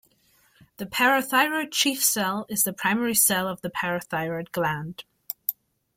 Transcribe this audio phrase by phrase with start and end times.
[0.77, 5.03] The parathyroid chief cell is the primary cell of the parathyroid gland.